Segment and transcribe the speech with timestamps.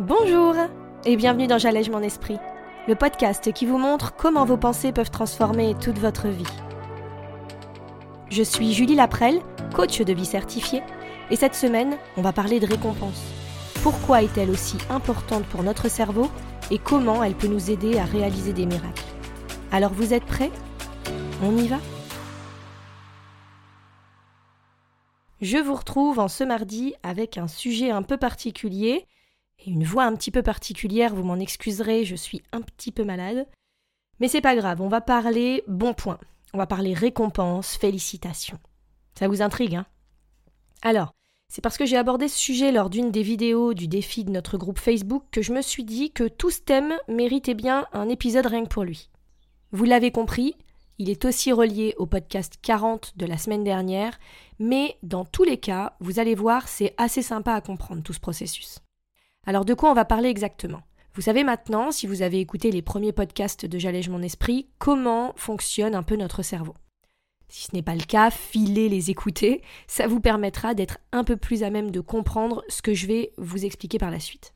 [0.00, 0.54] Bonjour
[1.04, 2.38] et bienvenue dans J'allège mon esprit,
[2.86, 6.46] le podcast qui vous montre comment vos pensées peuvent transformer toute votre vie.
[8.30, 9.40] Je suis Julie Laprelle,
[9.74, 10.84] coach de vie certifiée,
[11.32, 13.20] et cette semaine, on va parler de récompense.
[13.82, 16.30] Pourquoi est-elle aussi importante pour notre cerveau
[16.70, 19.02] et comment elle peut nous aider à réaliser des miracles?
[19.72, 20.52] Alors vous êtes prêts?
[21.42, 21.78] On y va?
[25.40, 29.08] Je vous retrouve en ce mardi avec un sujet un peu particulier
[29.58, 33.04] et une voix un petit peu particulière, vous m'en excuserez, je suis un petit peu
[33.04, 33.46] malade.
[34.20, 36.18] Mais c'est pas grave, on va parler bon point.
[36.54, 38.58] On va parler récompense, félicitations.
[39.18, 39.86] Ça vous intrigue, hein?
[40.82, 41.14] Alors,
[41.48, 44.58] c'est parce que j'ai abordé ce sujet lors d'une des vidéos du défi de notre
[44.58, 48.46] groupe Facebook que je me suis dit que tout ce thème méritait bien un épisode
[48.46, 49.10] rien que pour lui.
[49.72, 50.56] Vous l'avez compris,
[50.98, 54.18] il est aussi relié au podcast 40 de la semaine dernière,
[54.58, 58.20] mais dans tous les cas, vous allez voir, c'est assez sympa à comprendre tout ce
[58.20, 58.80] processus.
[59.48, 60.82] Alors de quoi on va parler exactement?
[61.14, 65.32] Vous savez maintenant, si vous avez écouté les premiers podcasts de J'allège mon esprit, comment
[65.36, 66.74] fonctionne un peu notre cerveau?
[67.48, 71.38] Si ce n'est pas le cas, filez les écouter, ça vous permettra d'être un peu
[71.38, 74.52] plus à même de comprendre ce que je vais vous expliquer par la suite.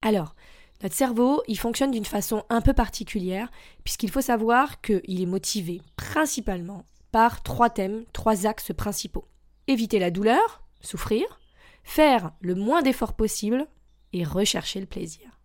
[0.00, 0.34] Alors,
[0.82, 3.50] notre cerveau, il fonctionne d'une façon un peu particulière,
[3.84, 9.28] puisqu'il faut savoir qu'il est motivé principalement par trois thèmes, trois axes principaux.
[9.66, 11.38] Éviter la douleur, souffrir,
[11.84, 13.68] faire le moins d'efforts possible,
[14.12, 15.40] et rechercher le plaisir.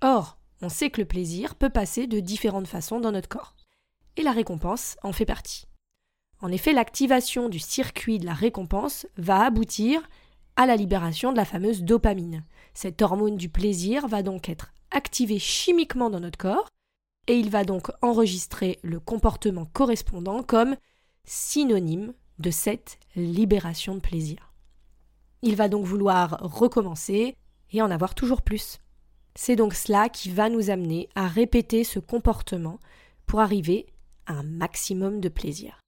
[0.00, 3.56] Or, on sait que le plaisir peut passer de différentes façons dans notre corps.
[4.16, 5.66] Et la récompense en fait partie.
[6.40, 10.02] En effet, l'activation du circuit de la récompense va aboutir
[10.56, 12.44] à la libération de la fameuse dopamine.
[12.74, 16.68] Cette hormone du plaisir va donc être activée chimiquement dans notre corps
[17.28, 20.76] et il va donc enregistrer le comportement correspondant comme
[21.24, 24.52] synonyme de cette libération de plaisir.
[25.42, 27.36] Il va donc vouloir recommencer,
[27.72, 28.78] et en avoir toujours plus.
[29.34, 32.78] C'est donc cela qui va nous amener à répéter ce comportement
[33.26, 33.86] pour arriver
[34.26, 35.80] à un maximum de plaisir.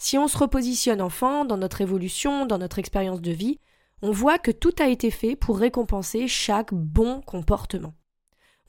[0.00, 3.58] Si on se repositionne enfant dans notre évolution, dans notre expérience de vie,
[4.02, 7.94] on voit que tout a été fait pour récompenser chaque bon comportement.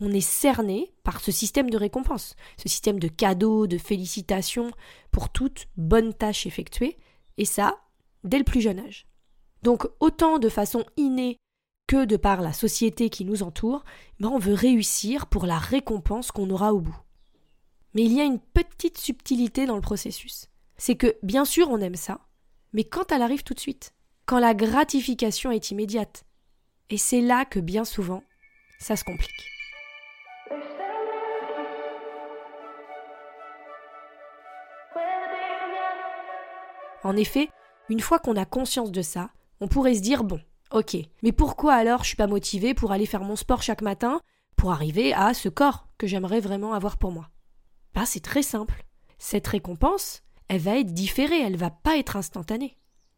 [0.02, 4.72] On est cerné par ce système de récompense, ce système de cadeaux, de félicitations
[5.12, 6.98] pour toute bonne tâche effectuée,
[7.38, 7.80] et ça,
[8.24, 9.08] dès le plus jeune âge.
[9.64, 11.38] Donc autant de façon innée
[11.88, 13.84] que de par la société qui nous entoure,
[14.20, 16.98] ben on veut réussir pour la récompense qu'on aura au bout.
[17.94, 20.50] Mais il y a une petite subtilité dans le processus.
[20.78, 22.20] C'est que, bien sûr, on aime ça,
[22.74, 23.94] mais quand elle arrive tout de suite,
[24.26, 26.26] quand la gratification est immédiate.
[26.90, 28.24] Et c'est là que, bien souvent,
[28.80, 29.32] ça se complique.
[37.04, 37.50] En effet,
[37.90, 39.30] une fois qu'on a conscience de ça,
[39.62, 43.06] on pourrait se dire bon, Ok, mais pourquoi alors je suis pas motivée pour aller
[43.06, 44.20] faire mon sport chaque matin
[44.56, 47.30] pour arriver à ce corps que j'aimerais vraiment avoir pour moi?
[47.94, 48.84] Bah c'est très simple.
[49.18, 52.78] Cette récompense, elle va être différée, elle va pas être instantanée.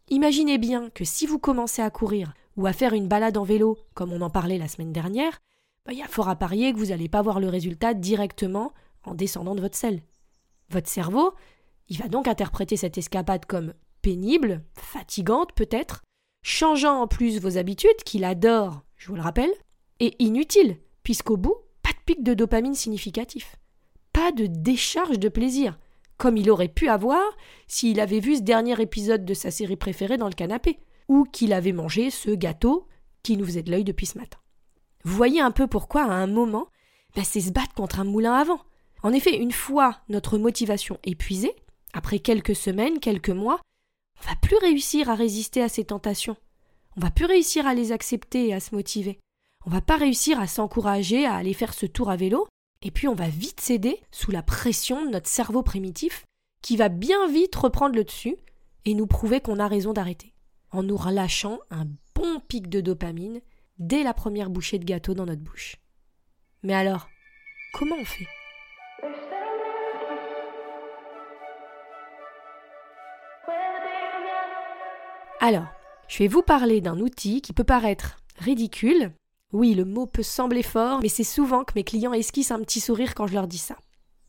[0.10, 3.78] Imaginez bien que si vous commencez à courir ou à faire une balade en vélo,
[3.94, 5.40] comme on en parlait la semaine dernière,
[5.86, 8.74] bah, il y a fort à parier que vous n'allez pas voir le résultat directement
[9.04, 10.02] en descendant de votre selle.
[10.70, 11.34] Votre cerveau,
[11.88, 16.04] il va donc interpréter cette escapade comme pénible, fatigante peut-être,
[16.48, 19.52] changeant en plus vos habitudes, qu'il adore, je vous le rappelle,
[20.00, 23.58] et inutile, puisqu'au bout, pas de pic de dopamine significatif.
[24.14, 25.78] Pas de décharge de plaisir,
[26.18, 27.22] comme il aurait pu avoir
[27.68, 31.52] s'il avait vu ce dernier épisode de sa série préférée dans le canapé, ou qu'il
[31.52, 32.88] avait mangé ce gâteau
[33.24, 34.40] qui nous faisait de l'œil depuis ce matin.
[35.04, 36.68] Vous voyez un peu pourquoi, à un moment,
[37.14, 38.62] bah, c'est se battre contre un moulin à vent.
[39.04, 41.56] En effet, une fois notre motivation épuisée,
[41.94, 43.60] après quelques semaines, quelques mois,
[44.22, 46.38] on va plus réussir à résister à ces tentations.
[46.96, 49.20] On va plus réussir à les accepter et à se motiver.
[49.66, 52.48] On va pas réussir à s'encourager à aller faire ce tour à vélo,
[52.82, 56.24] et puis on va vite céder sous la pression de notre cerveau primitif
[56.62, 58.36] qui va bien vite reprendre le dessus
[58.86, 60.34] et nous prouver qu'on a raison d'arrêter,
[60.72, 63.42] en nous relâchant un bon pic de dopamine
[63.78, 65.78] dès la première bouchée de gâteau dans notre bouche.
[66.64, 67.10] Mais alors,
[67.74, 68.28] comment on fait?
[75.40, 75.68] Alors,
[76.08, 79.12] je vais vous parler d'un outil qui peut paraître ridicule.
[79.54, 82.80] Oui, le mot peut sembler fort, mais c'est souvent que mes clients esquissent un petit
[82.80, 83.76] sourire quand je leur dis ça.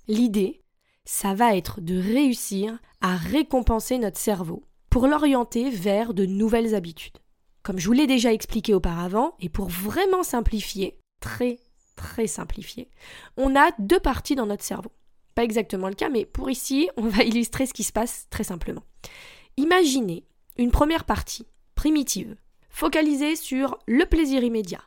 [0.07, 0.61] L'idée,
[1.07, 7.19] ça va être de réussir à récompenser notre cerveau pour l'orienter vers de nouvelles habitudes.
[7.63, 11.59] Comme je vous l'ai déjà expliqué auparavant, et pour vraiment simplifier, très
[11.97, 12.91] très simplifier,
[13.37, 14.93] on a deux parties dans notre cerveau.
[15.35, 18.45] Pas exactement le cas, mais pour ici, on va illustrer ce qui se passe très
[18.45, 18.83] simplement.
[19.57, 20.25] Imaginez
[20.59, 21.47] une première partie,
[21.77, 22.37] primitive,
[22.69, 24.83] focalisée sur le plaisir immédiat.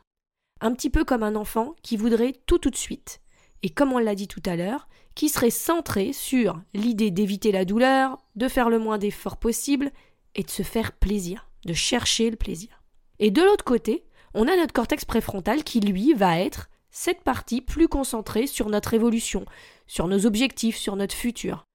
[0.60, 3.20] un petit peu comme un enfant qui voudrait tout tout de suite.
[3.64, 4.86] Et comme on l'a dit tout à l'heure,
[5.16, 9.90] qui serait centré sur l'idée d'éviter la douleur, de faire le moins d'efforts possible
[10.36, 12.82] et de se faire plaisir, de chercher le plaisir.
[13.18, 14.04] Et de l'autre côté,
[14.34, 18.94] on a notre cortex préfrontal qui, lui, va être cette partie plus concentrée sur notre
[18.94, 19.44] évolution,
[19.86, 21.66] sur nos objectifs, sur notre futur,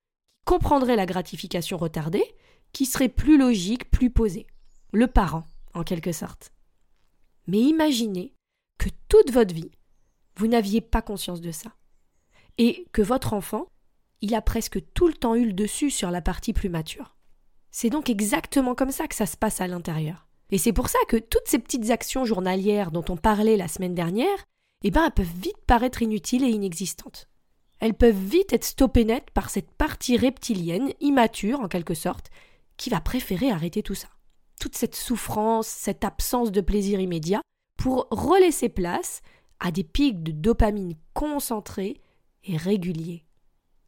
[0.45, 2.23] qui comprendrait la gratification retardée,
[2.77, 4.45] qui serait plus logique, plus posée.
[4.93, 6.51] Le parent, en quelque sorte.
[7.47, 8.35] Mais imaginez
[8.77, 9.71] que toute votre vie,
[10.35, 11.71] vous n'aviez pas conscience de ça.
[12.59, 13.65] Et que votre enfant,
[14.21, 17.17] il a presque tout le temps eu le dessus sur la partie plus mature.
[17.71, 20.27] C'est donc exactement comme ça que ça se passe à l'intérieur.
[20.51, 23.95] Et c'est pour ça que toutes ces petites actions journalières dont on parlait la semaine
[23.95, 24.45] dernière,
[24.83, 27.27] eh ben, elles peuvent vite paraître inutiles et inexistantes.
[27.79, 32.29] Elles peuvent vite être stoppées net par cette partie reptilienne, immature en quelque sorte,
[32.77, 34.07] qui va préférer arrêter tout ça.
[34.59, 37.41] Toute cette souffrance, cette absence de plaisir immédiat,
[37.77, 39.21] pour relaisser place
[39.59, 42.01] à des pics de dopamine concentrés
[42.43, 43.25] et réguliers,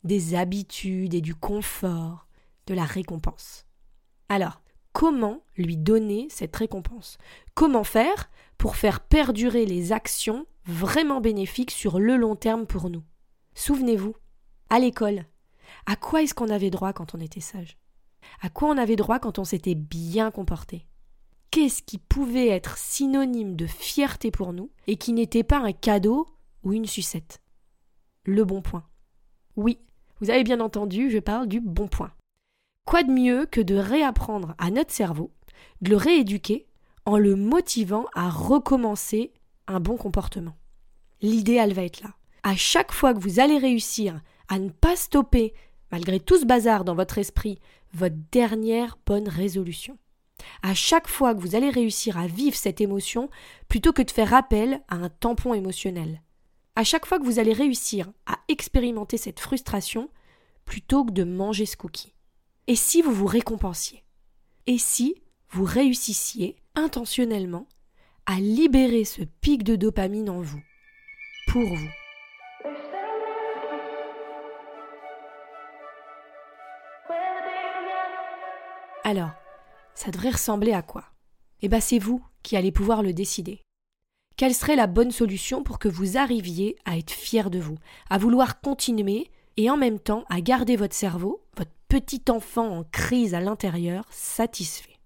[0.04, 2.28] des habitudes et du confort,
[2.68, 3.66] de la récompense.
[4.30, 4.62] Alors,
[4.94, 7.18] comment lui donner cette récompense?
[7.56, 13.04] Comment faire pour faire perdurer les actions vraiment bénéfiques sur le long terme pour nous?
[13.56, 14.16] Souvenez-vous,
[14.70, 15.26] à l'école,
[15.86, 17.78] à quoi est-ce qu'on avait droit quand on était sage?
[18.42, 20.86] À quoi on avait droit quand on s'était bien comporté?
[21.52, 26.28] Qu'est-ce qui pouvait être synonyme de fierté pour nous et qui n'était pas un cadeau
[26.64, 27.42] ou une sucette?
[28.24, 28.86] Le bon point.
[29.56, 29.80] Oui,
[30.22, 32.12] vous avez bien entendu, je parle du bon point.
[32.86, 35.32] Quoi de mieux que de réapprendre à notre cerveau,
[35.82, 36.68] de le rééduquer
[37.06, 39.34] en le motivant à recommencer
[39.68, 40.56] un bon comportement?
[41.22, 42.14] L'idéal va être là.
[42.44, 45.54] À chaque fois que vous allez réussir à ne pas stopper,
[45.92, 47.60] malgré tout ce bazar dans votre esprit,
[47.94, 49.98] votre dernière bonne résolution.
[50.62, 53.30] À chaque fois que vous allez réussir à vivre cette émotion,
[53.68, 56.22] plutôt que de faire appel à un tampon émotionnel.
[56.76, 60.10] À chaque fois que vous allez réussir à expérimenter cette frustration,
[60.66, 62.14] plutôt que de manger ce cookie.
[62.68, 64.04] Et si vous vous récompensiez?
[64.68, 65.16] Et si
[65.50, 67.68] vous réussissiez intentionnellement
[68.26, 70.62] à libérer ce pic de dopamine en vous,
[71.48, 71.99] pour vous?
[79.10, 79.32] Alors,
[79.96, 81.04] ça devrait ressembler à quoi?
[81.64, 83.64] Eh bien, c'est vous qui allez pouvoir le décider.
[84.38, 87.80] Quelle serait la bonne solution pour que vous arriviez à être fier de vous,
[88.12, 92.84] à vouloir continuer et en même temps à garder votre cerveau, votre petit enfant en
[92.84, 95.00] crise à l'intérieur, satisfait?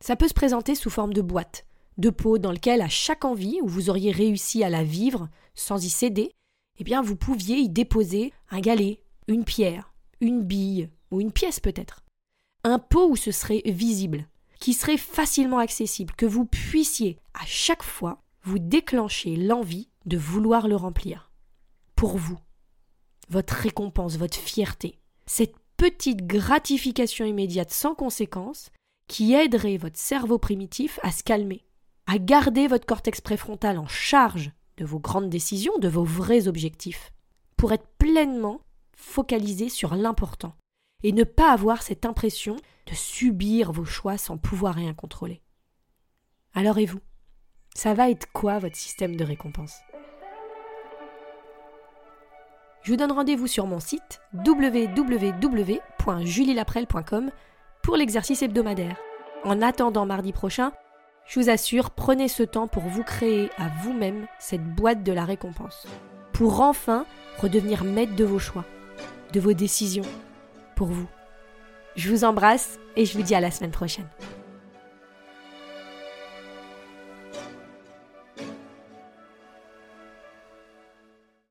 [0.00, 1.64] Ça peut se présenter sous forme de boîte,
[1.96, 5.84] de pot dans lequel à chaque envie où vous auriez réussi à la vivre sans
[5.84, 6.32] y céder,
[6.78, 11.60] eh bien vous pouviez y déposer un galet, une pierre, une bille ou une pièce
[11.60, 12.02] peut-être.
[12.68, 14.26] Un pot où ce serait visible,
[14.60, 20.68] qui serait facilement accessible, que vous puissiez à chaque fois vous déclencher l'envie de vouloir
[20.68, 21.32] le remplir.
[21.96, 22.38] Pour vous.
[23.30, 24.98] Votre récompense, votre fierté.
[25.24, 28.70] Cette petite gratification immédiate sans conséquence
[29.06, 31.64] qui aiderait votre cerveau primitif à se calmer,
[32.06, 37.14] à garder votre cortex préfrontal en charge de vos grandes décisions, de vos vrais objectifs,
[37.56, 38.60] pour être pleinement
[38.94, 40.52] focalisé sur l'important
[41.02, 42.56] et ne pas avoir cette impression
[42.86, 45.42] de subir vos choix sans pouvoir rien contrôler.
[46.54, 47.00] Alors et vous?
[47.74, 49.74] Ça va être quoi votre système de récompense?
[52.82, 57.30] Je vous donne rendez-vous sur mon site www.julielaprel.com
[57.82, 58.96] pour l'exercice hebdomadaire.
[59.44, 60.72] En attendant mardi prochain,
[61.26, 65.26] je vous assure, prenez ce temps pour vous créer à vous-même cette boîte de la
[65.26, 65.86] récompense.
[66.32, 67.04] Pour enfin
[67.38, 68.64] redevenir maître de vos choix,
[69.32, 70.06] de vos décisions,
[70.86, 71.08] vous.
[71.96, 74.06] Je vous embrasse et je vous dis à la semaine prochaine.